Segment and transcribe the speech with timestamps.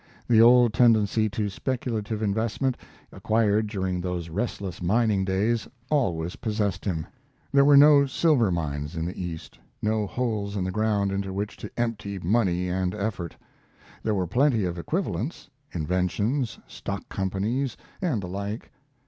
[0.27, 2.75] The old tendency to speculative investment,
[3.11, 7.05] acquired during those restless mining days, always possessed him.
[7.51, 11.55] There were no silver mines in the East, no holes in the ground into which
[11.57, 18.23] to empty money and effort; but there were plenty of equivalents inventions, stock companies, and
[18.23, 18.71] the like.